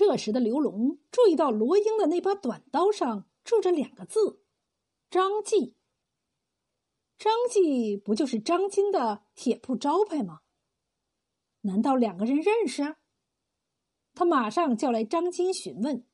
[0.00, 4.42] 这时的刘龙注意到罗英的那把短刀上铸着两个字
[5.10, 5.76] ：“张继。”
[7.20, 10.40] 张继不就是张金的铁铺招牌吗？
[11.60, 12.96] 难道两个人认识？
[14.14, 16.06] 他马上叫来张金询问。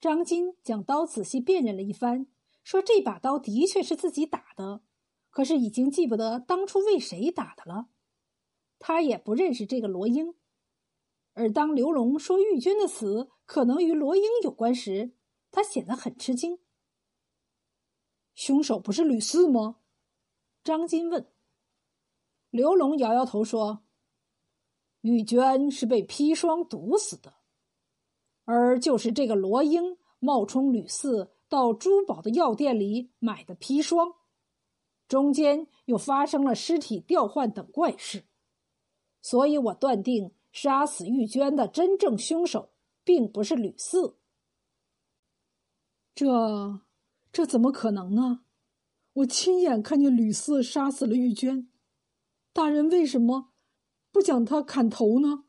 [0.00, 2.28] 张金将刀仔细辨认了一番，
[2.62, 4.82] 说：“这把刀的确是自己打的，
[5.30, 7.88] 可是已经记不得当初为谁打的了。
[8.78, 10.36] 他也不认识这个罗英。”
[11.38, 15.12] 而当刘龙说玉娟的死可能与罗英有关时，
[15.52, 16.58] 他显得很吃惊。
[18.34, 19.76] 凶手不是吕四吗？
[20.64, 21.30] 张金问。
[22.50, 23.84] 刘龙摇摇头说
[25.02, 27.34] ：“玉娟是被砒霜毒死的。”
[28.44, 34.14] 而就是这个罗英冒充吕四到珠宝的药店里买的砒霜，
[35.06, 38.24] 中间又发生了尸体调换等怪事，
[39.22, 42.72] 所以我断定杀死玉娟的真正凶手
[43.04, 44.18] 并不是吕四。
[46.14, 46.80] 这
[47.30, 48.44] 这怎么可能呢？
[49.14, 51.68] 我亲眼看见吕四杀死了玉娟，
[52.52, 53.52] 大人为什么
[54.12, 55.44] 不将他砍头呢？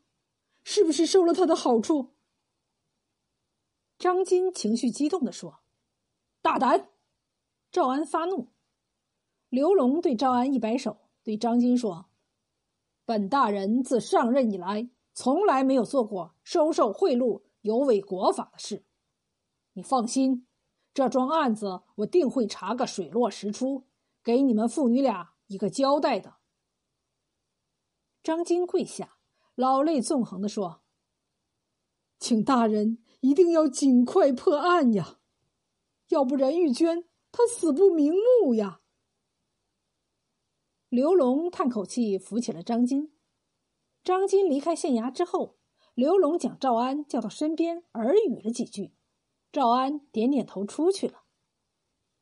[0.64, 2.16] 是不是受了他的好处？
[3.98, 5.60] 张金情绪激动地说
[6.42, 6.90] ：“大胆！”
[7.72, 8.50] 赵安发怒。
[9.50, 12.09] 刘龙对赵安一摆手，对张金说
[13.10, 18.86] ：“本大人自上任以来，从来没有做过收受贿赂、有违国法的事。
[19.74, 20.46] 你放心，
[20.94, 23.88] 这桩案子我定会查个水落石出，
[24.24, 26.36] 给你们父女俩一个交代的。”
[28.22, 29.18] 张金跪下，
[29.56, 30.84] 老泪纵横地说
[32.20, 35.18] ：“请大人。”一定要尽快破案呀，
[36.10, 38.82] 要不然玉娟她死不瞑目呀。
[40.90, 43.14] 刘龙叹口气，扶起了张金。
[44.04, 45.56] 张金离开县衙之后，
[45.94, 48.96] 刘龙将赵安叫到身边，耳语了几句。
[49.52, 51.26] 赵安点点头，出去了。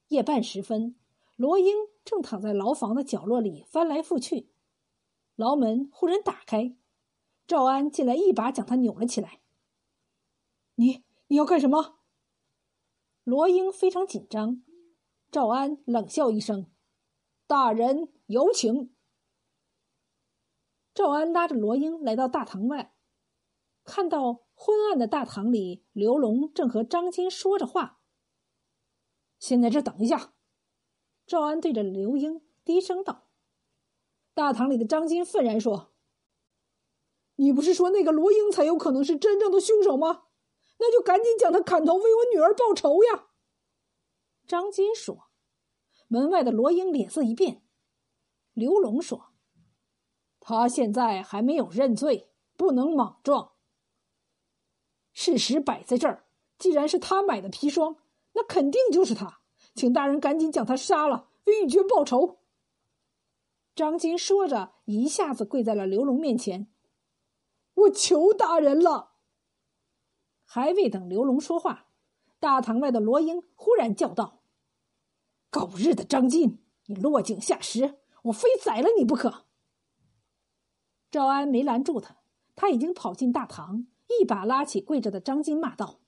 [0.09, 0.97] 夜半时分，
[1.37, 4.49] 罗英正躺在牢房的角落里翻来覆去，
[5.37, 6.75] 牢门忽然打开，
[7.47, 9.39] 赵安进来，一把将他扭了起来。
[10.75, 11.99] 你你要干什么？
[13.23, 14.61] 罗英非常紧张。
[15.31, 16.67] 赵安冷笑一声
[17.47, 18.93] ：“大人有请。”
[20.93, 22.93] 赵安拉着罗英来到大堂外，
[23.83, 28.01] 看到昏暗的大堂里，刘龙正和张金说着话。
[29.39, 30.33] 先在这等一下。
[31.25, 33.27] 赵安对着刘英低声道。
[34.33, 35.93] 大堂里的张金愤然说
[37.35, 40.25] ：“你不是说那个罗英才有可能是真正的凶手吗？”
[40.79, 43.29] 那就赶紧将他砍头，为我女儿报仇呀！
[44.45, 45.26] 张金说。
[46.07, 47.63] 门外的罗英脸色一变。
[48.53, 49.33] 刘龙说
[50.39, 53.51] ：“他现在还没有认罪，不能莽撞。
[55.13, 56.25] 事实摆在这儿，
[56.57, 57.97] 既然是他买的砒霜，
[58.33, 59.41] 那肯定就是他。
[59.75, 62.39] 请大人赶紧将他杀了，为玉娟报仇。”
[63.75, 66.67] 张金说着，一下子跪在了刘龙面前
[67.75, 69.13] ：“我求大人了。”
[70.43, 71.89] 还未等刘龙说话，
[72.39, 74.41] 大堂外的罗英忽然叫道
[75.57, 79.45] ：“狗日的张金，你落井下石，我非宰了你不可！”
[81.09, 82.17] 赵安没拦住他，
[82.55, 86.01] 他已经跑进大堂，一把拉起跪着的张金，骂道：“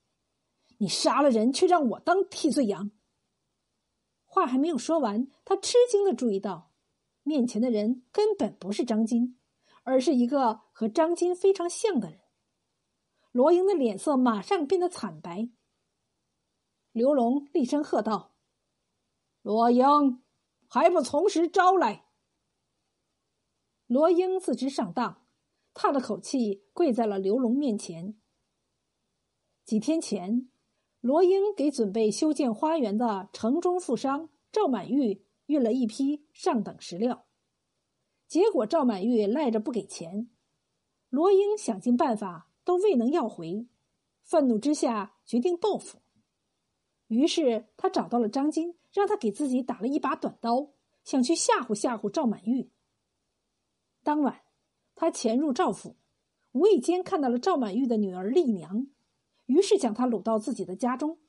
[0.78, 2.92] 你杀了人，却让我当替罪羊！”
[4.32, 6.72] 话还没有说完，他吃惊的注意到，
[7.24, 9.40] 面前的人根本不是张金，
[9.84, 12.20] 而是一个和张金非常像的人。
[13.32, 15.50] 罗英的脸色马上变得惨白。
[16.92, 18.29] 刘龙厉声喝道
[19.42, 20.22] ：“罗英，
[20.68, 22.06] 还不从实招来！”
[23.88, 25.26] 罗英自知上当，
[25.74, 28.20] 叹了口气，跪在了刘龙面前。
[29.66, 30.50] 几天前，
[31.00, 37.26] 罗英给准备修建花园的城中富商赵满玉运了一批上等石料，
[38.28, 40.30] 结果赵满玉赖着不给钱，
[41.10, 42.48] 罗英想尽办法。
[42.66, 43.68] 都未能要回，
[44.22, 46.04] 愤怒之下决定报复。
[47.08, 50.72] 于是他找到了张金，让他给自己打了一把短刀，
[51.04, 52.72] 想去吓唬吓唬赵满玉。
[54.04, 54.42] 当晚，
[54.96, 55.98] 他潜入赵府，
[56.52, 58.88] 无意间看到了赵满玉的女儿丽娘，
[59.46, 61.20] 于是将她掳到自己的家中，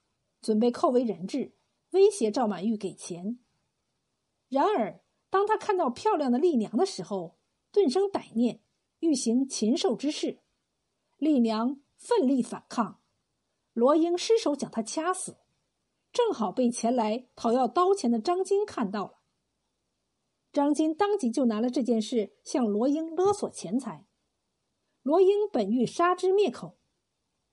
[0.40, 1.54] 准备扣为人质，
[1.90, 3.38] 威胁赵满玉给钱。
[4.48, 7.38] 然而，当他看到漂亮的丽娘的时候，
[7.70, 8.60] 顿生歹念，
[9.00, 10.40] 欲行禽兽之事。
[11.18, 13.00] 丽娘奋力反抗，
[13.72, 15.36] 罗英失手将她掐死，
[16.12, 19.20] 正好被前来讨要刀钱的张金看到了。
[20.52, 24.06] 张金当即就拿了这件事向罗英勒索钱财。
[25.02, 26.76] 罗英本欲杀之灭口，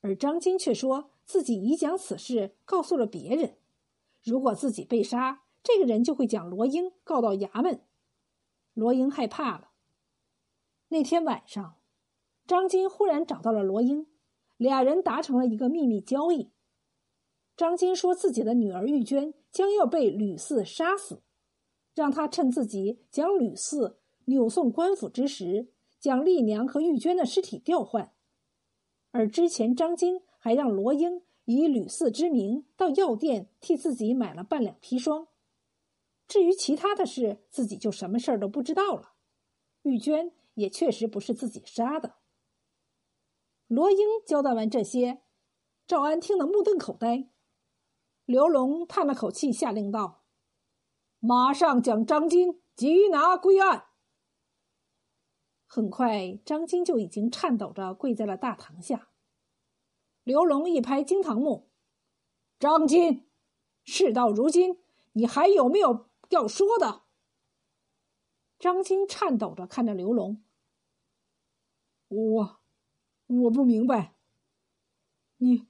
[0.01, 3.57] 而张金却说自己已将此事告诉了别人。
[4.23, 7.85] 如果自己被杀，这个人就会将罗英告到衙门。
[8.73, 9.69] 罗英害怕了。
[10.89, 11.77] 那天晚上，
[12.45, 14.07] 张金忽然找到了罗英，
[14.57, 16.51] 俩人达成了一个秘密交易。
[17.57, 21.23] 张金说自己的女儿玉娟将要被吕四杀死，
[21.95, 28.13] 让他趁自己将吕四扭送官府之时，将丽娘和玉娟的尸体调换。
[29.09, 35.27] 而之前，张金还让罗英以吕四之名到药店替自己买了半两砒霜。
[36.27, 39.13] 至于其他的事，自己就什么事儿都不知道了。
[39.81, 42.17] 玉娟也确实不是自己杀的。
[43.65, 45.23] 罗英交代完这些，
[45.87, 47.31] 赵安听得目瞪口呆。
[48.27, 50.25] 刘龙叹了口气，下令道
[51.19, 53.85] ：“马上将张金缉拿归案。”
[55.65, 59.07] 很快，张金就已经颤抖着跪在了大堂下。
[60.25, 61.69] 刘龙一拍惊堂木
[62.59, 63.29] ：“张金，
[63.85, 64.77] 事到如今，
[65.13, 67.03] 你还有没有？”要说的，
[68.59, 70.43] 张金颤抖着看着刘龙。
[72.09, 72.59] 我，
[73.27, 74.17] 我不明白，
[75.37, 75.65] 你，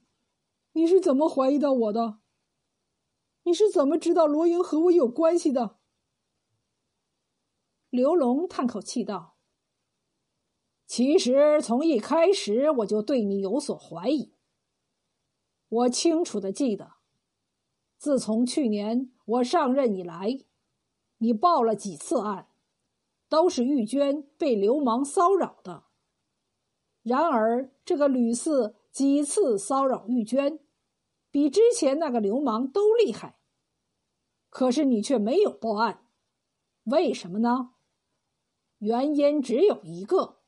[0.72, 2.18] 你是怎么怀疑到我的？
[3.48, 5.78] 你是怎么知道罗英和我有关系的？
[7.88, 9.38] 刘龙叹口气道
[10.86, 14.34] ：“其实从一开始我就对你有所怀疑。
[15.66, 16.96] 我清楚的记得，
[17.96, 20.40] 自从去年我上任以来。”
[21.16, 22.48] 你报了几次案，
[23.30, 25.84] 都是玉娟被流氓骚扰的。
[27.02, 30.60] 然而，这个吕四几次骚扰玉娟，
[31.30, 33.37] 比之前那个流氓都厉害。
[34.58, 36.02] 可是你却没有报案，
[36.82, 37.74] 为什么呢？
[38.78, 40.38] 原因只有一个，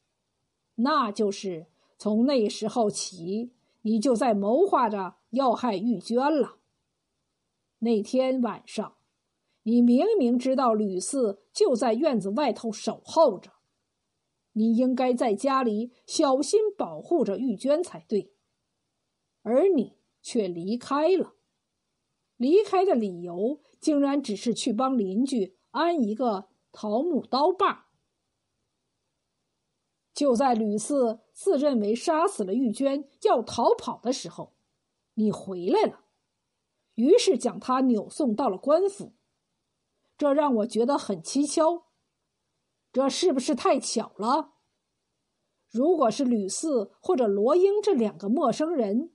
[0.74, 3.52] 那就是从那时候起，
[3.82, 6.56] 你就在谋划着要害玉娟了。
[7.78, 8.96] 那天晚上。
[9.62, 13.52] 你明明知道吕四就在院子外头守候着，
[14.54, 18.32] 你应该在家里小心保护着玉娟才对，
[19.42, 21.34] 而你却离开了。
[22.36, 27.88] 离开的理由竟然只是去帮邻居安一个桃木刀把。
[30.12, 34.54] 就在吕四自认为杀死了玉娟要逃跑的时候，
[35.14, 36.04] 你回来了，
[36.94, 39.14] 于是将他扭送到了官府。
[40.18, 41.84] 这让我觉得很蹊跷，
[42.92, 44.52] 这是不是太巧了？
[45.70, 49.12] 如果是吕四或者罗英这两个陌生人，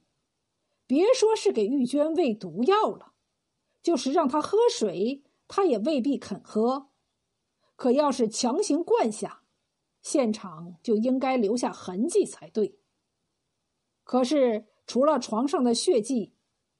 [0.87, 3.13] 别说是给玉娟喂毒药了，
[3.85, 6.89] 就是让他喝水，他也未必肯喝。
[7.75, 9.43] 可要是强行灌下，
[10.01, 12.79] 现场就应该留下痕迹才对。
[14.03, 16.33] 可是除了床上的血迹，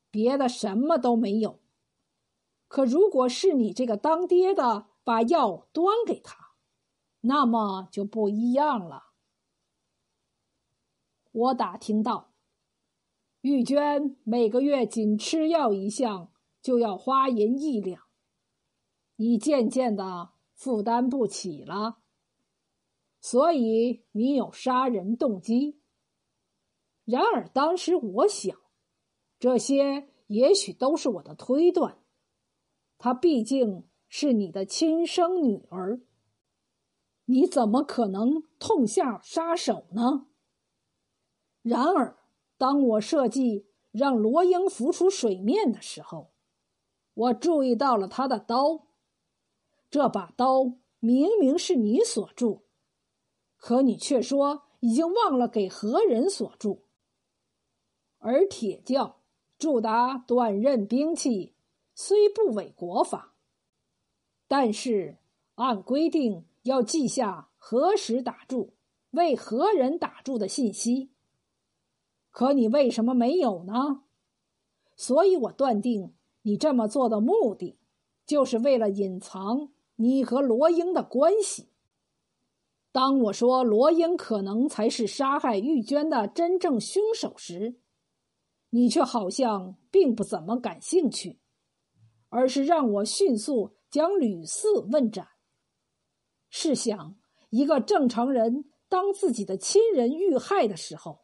[0.10, 1.60] 别的什么都没有。
[2.68, 6.56] 可如果是你这个当爹的把药端给他，
[7.22, 9.12] 那么就不一样了。
[11.32, 12.34] 我打听到，
[13.42, 16.32] 玉娟每个月仅吃药一项
[16.66, 18.02] 就要花银一两，
[19.18, 22.00] 你渐渐的负担不起了，
[23.22, 25.80] 所以你有杀人动机。
[27.04, 28.58] 然而当时我想，
[29.38, 32.00] 这些也许都是我的推断。
[32.98, 36.02] 她毕竟是你的亲生女儿，
[37.26, 40.26] 你怎么可能痛下杀手呢？
[41.62, 42.18] 然而，
[42.58, 46.32] 当我设计让罗英浮出水面的时候，
[47.16, 48.86] 我注意到了他的刀。
[49.90, 52.62] 这把刀明明是你所铸，
[53.58, 56.84] 可你却说已经忘了给何人所铸。
[58.20, 59.16] 而铁匠
[59.58, 61.54] 铸达短刃兵器。
[61.98, 63.36] 虽不违国法，
[64.50, 65.18] 但是
[65.54, 68.74] 按规定要记下何时打铸、
[69.12, 71.12] 为何人打铸的信息。
[72.32, 74.04] 可你为什么没有呢？
[74.98, 76.15] 所以我断定
[76.46, 77.80] 你这么做的目的，
[78.24, 81.70] 就是为了隐藏你和罗英的关系。
[82.92, 87.80] 当我说罗英可能才是杀害玉娟的真正凶手时，
[88.70, 91.40] 你却好像并不怎么感兴趣。
[92.30, 95.26] 而是让我迅速将吕四问斩。
[96.50, 97.16] 试想，
[97.50, 101.22] 一个正常人当自己的亲人遇害的时候，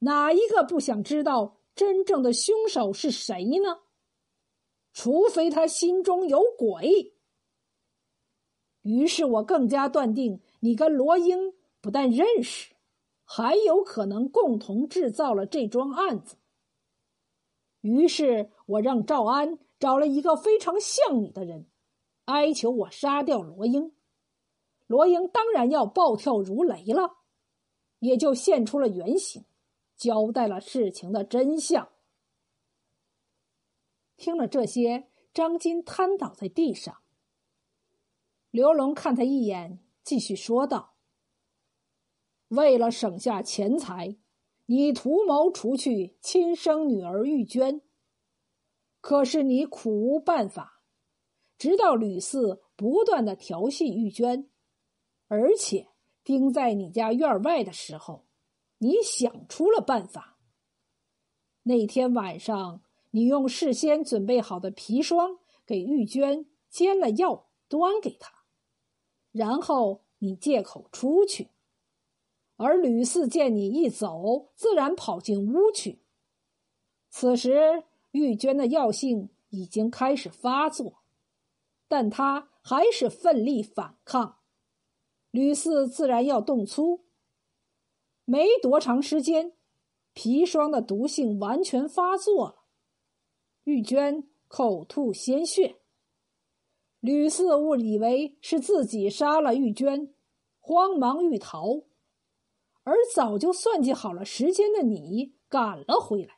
[0.00, 3.80] 哪一个不想知道真正的凶手是谁呢？
[4.96, 7.12] 除非他心中有鬼。
[8.80, 12.74] 于是我更加断定，你跟罗英不但认识，
[13.22, 16.36] 还有可能共同制造了这桩案子。
[17.82, 21.66] 于是我让赵安找了一个非常像你的人，
[22.24, 23.92] 哀求我杀掉罗英。
[24.86, 27.18] 罗英当然要暴跳如雷了，
[27.98, 29.44] 也就现出了原形，
[29.94, 31.90] 交代了事情的真相。
[34.16, 36.98] 听了这些，张金瘫倒在地上。
[38.50, 40.94] 刘龙看他一眼，继续说道
[42.48, 44.16] ：“为了省下钱财，
[44.66, 47.82] 你图谋除去亲生女儿玉娟。
[49.00, 50.82] 可是你苦无办法，
[51.58, 54.50] 直到吕四不断的调戏玉娟。”
[55.28, 55.88] 而且
[56.22, 58.26] 盯在你家院外的时候，
[58.78, 60.38] 你想出了办法。
[61.64, 68.30] 那天晚上，你用事先准备好的砒霜给玉娟煎了药，端给她，
[69.32, 71.50] 然后你借口出去。
[72.56, 76.00] 而吕四见你一走，自然跑进屋去。
[77.10, 81.02] 此时，玉娟的药性已经开始发作，
[81.86, 84.38] 但她还是奋力反抗。
[85.30, 87.04] 吕四自然要动粗。
[88.24, 89.52] 没多长时间，
[90.14, 92.55] 砒霜的毒性完全发作了，
[93.66, 95.80] 玉娟口吐鲜血。
[97.00, 100.14] 吕四误以为是自己杀了玉娟，
[100.60, 101.82] 慌忙欲逃，
[102.84, 106.36] 而早就算计好了时间的你赶了回来，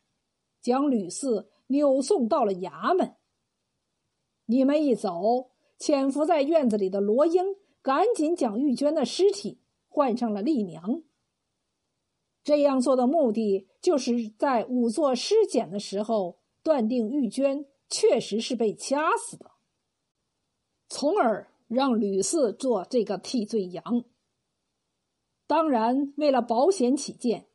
[0.63, 3.17] 将吕四扭送到了衙门。
[4.47, 7.57] 你们一走，潜伏在院子里的罗英。
[7.81, 11.03] 赶紧将玉娟的尸体换上了丽娘。
[12.43, 19.53] 这样做的目的，就是在仵作尸检的时候，断定玉娟确实是被掐死的，
[20.89, 24.05] 从而让吕四做这个替罪羊。
[25.47, 27.49] 当然，为了保险起见，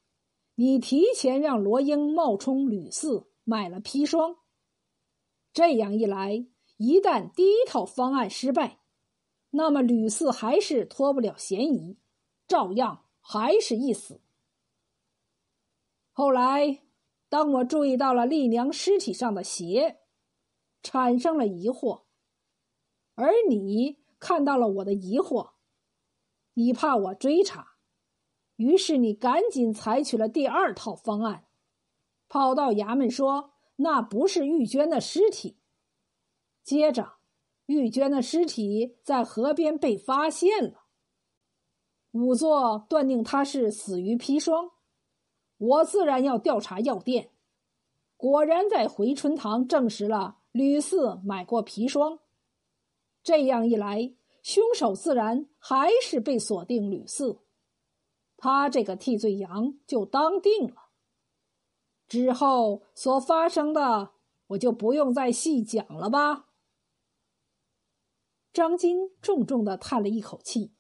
[0.56, 4.38] 你提前让罗英冒充吕四买了砒霜。
[5.52, 8.80] 这样一来，一旦第一套方案失败，
[9.52, 11.98] 那么吕四还是脱不了嫌疑，
[12.48, 14.20] 照样还是一死。
[16.12, 16.82] 后来，
[17.34, 20.02] 当我注意到了丽娘尸体上的血，
[20.84, 22.04] 产生了疑惑，
[23.16, 25.54] 而你看到了我的疑惑，
[26.54, 27.70] 你怕我追查，
[28.58, 31.48] 于是你赶紧采取了第二套方案，
[32.30, 35.58] 跑到衙门说那不是玉娟的尸体，
[36.64, 37.14] 接着。
[37.66, 40.84] 玉娟的尸体在河边被发现了，
[42.12, 44.70] 仵作断定她是死于砒霜，
[45.64, 47.30] 我自然要调查药店。
[48.18, 52.20] 果然在回春堂证实了吕四买过砒霜，
[53.22, 57.40] 这样一来，凶手自然还是被锁定吕四，
[58.36, 60.90] 他这个替罪羊就当定了。
[62.08, 64.12] 之后所发生的，
[64.48, 66.50] 我就不用再细讲了吧。
[68.52, 70.74] 张金重重的叹了一口气。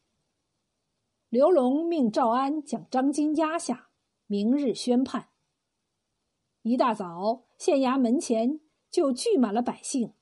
[1.30, 3.90] 刘龙命赵安将张金压下，
[4.34, 5.30] 明日宣判。
[6.64, 10.16] 一大早，县衙门前就聚满了百姓，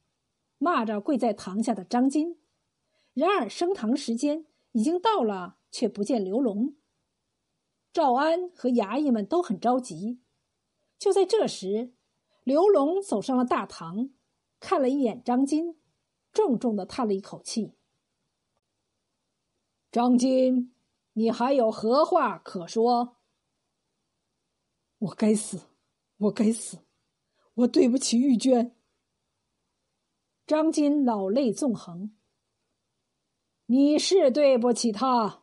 [0.58, 2.38] 骂着跪在堂下的张金。
[3.14, 6.76] 然而升堂时间已经到了，却不见刘龙。
[7.94, 10.20] 赵安和衙役们都很着急。
[11.00, 11.94] 就在这时，
[12.44, 14.10] 刘龙走上了大堂，
[14.60, 15.78] 看了一眼张金。
[16.34, 17.76] 重重的叹了一口气。
[19.90, 20.74] 张金，
[21.14, 23.16] 你还有何话可说？
[25.02, 25.60] 我该死，
[26.18, 26.78] 我该死，
[27.56, 28.76] 我对不起玉娟。
[30.46, 32.16] 张金老泪纵横。
[33.66, 35.42] 你是对不起他。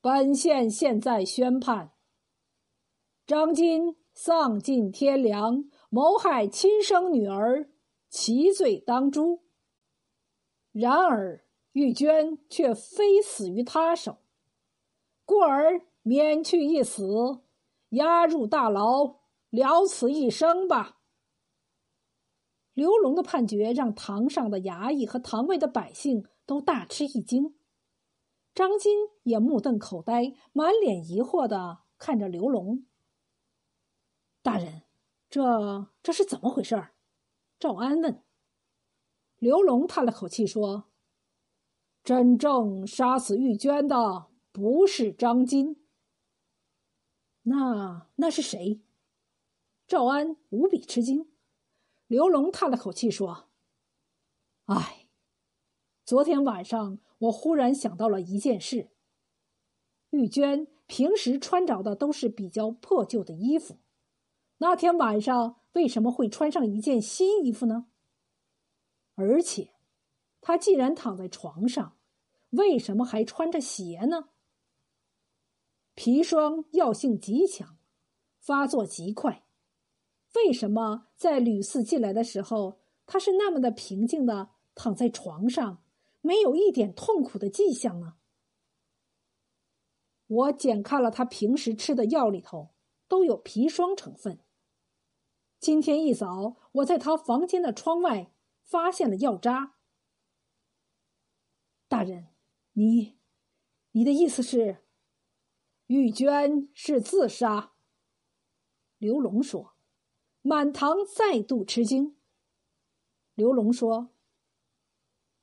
[0.00, 1.92] 本县现在宣判：
[3.24, 7.70] 张金丧尽天良，谋害亲生女儿，
[8.08, 9.44] 其罪当诛。
[10.72, 14.18] 然而，玉娟却非死于他手，
[15.24, 17.42] 故而免去一死，
[17.96, 19.16] 押入大牢，
[19.50, 21.00] 了此一生吧。
[22.72, 27.54] 刘龙的判决让堂上的衙役和堂外的百姓都大吃一惊，
[28.54, 32.84] 张金也目瞪口呆，满脸疑惑的看着刘龙。
[34.42, 34.82] 大人，
[35.30, 36.88] 这这是怎么回事？
[37.58, 38.22] 赵安问。
[39.38, 40.84] 刘龙叹了口气说
[42.04, 45.85] ：“真正杀死玉娟的不是张金，
[47.48, 48.80] 那那是谁？”
[49.86, 51.28] 赵安无比吃惊。
[52.08, 53.48] 刘龙叹了口气说
[54.66, 55.06] ：“唉，
[56.04, 58.90] 昨天晚上我忽然想到了一件事。
[60.10, 63.78] 玉娟平时穿着的都是比较破旧的衣服，
[64.58, 67.86] 那天晚上为什么会穿上一件新衣服呢？
[69.14, 69.74] 而且，
[70.40, 71.96] 他既然躺在床上，
[72.50, 74.30] 为什么还穿着鞋呢？
[75.96, 77.78] 砒霜药性极强，
[78.38, 79.46] 发作极快，
[80.34, 85.82] 为什么在吕四进来的时候，他是那么的平静的躺在床上，
[86.20, 88.16] 没有一点痛苦的迹象呢？
[90.26, 92.74] 我检看了他平时吃的药里头
[93.08, 94.40] 都有砒霜成分。
[95.58, 99.76] 今天一早，我在他房间的窗外发现了药渣。
[101.88, 102.34] 大人，
[102.72, 103.16] 你，
[103.92, 104.84] 你的意思是，
[105.86, 107.72] 玉娟是自杀？
[108.98, 109.74] 刘龙说。
[110.42, 112.16] 满堂再度吃惊。
[113.34, 114.10] 刘龙说：“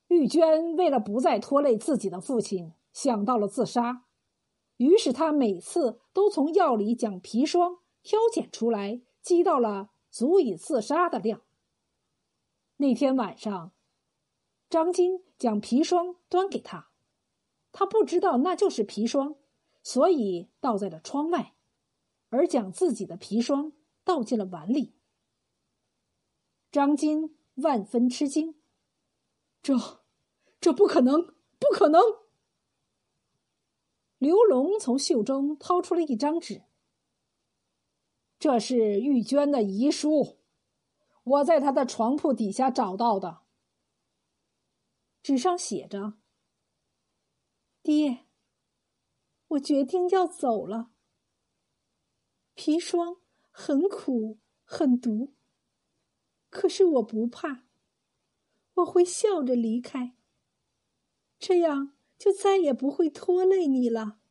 [0.07, 4.05] 玉娟为了不再拖累自己的父亲，想到了自杀。”
[4.77, 11.41] 于是他每次都从药里将砒霜挑拣出来，积到了足以自杀的量。
[12.77, 13.73] 那天晚上，
[14.69, 16.91] 张金将砒霜端给他，
[17.73, 19.35] 他不知道那就是砒霜，
[19.84, 21.54] 所以倒在了窗外，
[22.30, 23.74] 而将自己的砒霜
[24.04, 24.96] 倒进了碗里。
[26.72, 28.56] 张金万分吃惊
[29.62, 29.75] ：“这，
[30.60, 32.02] 这不可能，不可能！”
[34.18, 36.63] 刘龙从袖中掏出了一张纸，
[38.40, 40.40] 这是玉娟的遗书，
[41.24, 43.42] 我在她的床铺底下找到的。
[45.22, 46.13] 纸上写着
[47.84, 48.25] ：“爹，
[49.53, 50.91] 我决定要走了。
[52.55, 53.17] 砒霜
[53.50, 55.33] 很苦很毒，
[56.50, 57.65] 可是我不怕，
[58.75, 60.15] 我会笑着离开。
[61.39, 64.22] 这样。”就再也不会拖累你了。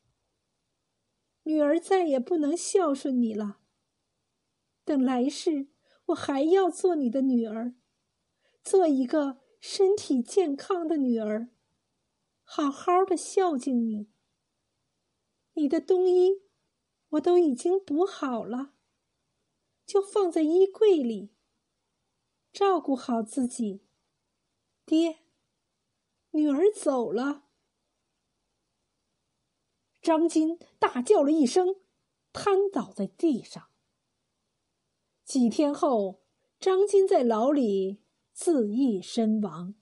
[1.43, 3.59] 女儿再也不能孝顺你了。
[4.83, 5.69] 等来世，
[6.07, 7.75] 我还要做你的女儿，
[8.64, 11.51] 做一个身体健康的女儿，
[12.44, 14.09] 好好的孝敬你。
[15.55, 16.43] 你的冬衣
[17.11, 18.75] 我都已经补好了，
[19.85, 21.35] 就放在衣柜里。
[22.53, 23.85] 照顾好自己，
[24.85, 25.21] 爹。
[26.31, 27.45] 女儿走了。
[30.01, 31.77] 张金大叫了一声，
[32.33, 33.69] 瘫倒在地上。
[35.25, 36.23] 几天后，
[36.59, 39.75] 张金在牢里自缢身亡。